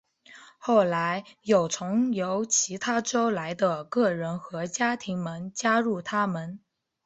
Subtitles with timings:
[0.57, 6.59] 后来有从由其他州来的个人和家庭们加入他们。